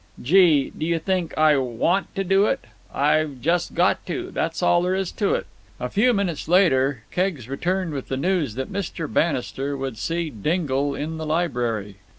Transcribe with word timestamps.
"Gee! 0.19 0.71
Do 0.75 0.83
you 0.83 0.97
think 0.97 1.37
I 1.37 1.57
want 1.57 2.15
to 2.15 2.23
do 2.23 2.47
it? 2.47 2.61
I've 2.91 3.39
just 3.39 3.75
got 3.75 4.03
to. 4.07 4.31
That's 4.31 4.63
all 4.63 4.81
there 4.81 4.95
is 4.95 5.11
to 5.11 5.35
it." 5.35 5.45
A 5.79 5.89
few 5.91 6.11
moments 6.11 6.47
later 6.47 7.03
Keggs 7.11 7.47
returned 7.47 7.93
with 7.93 8.07
the 8.07 8.17
news 8.17 8.55
that 8.55 8.73
Mr. 8.73 9.05
Bannister 9.07 9.77
would 9.77 9.99
see 9.99 10.31
Dingle 10.31 10.95
in 10.95 11.17
the 11.19 11.25
library. 11.27 11.97